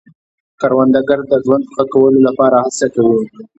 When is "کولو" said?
1.93-2.19